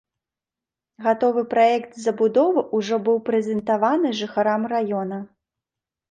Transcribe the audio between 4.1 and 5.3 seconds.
жыхарам раёна.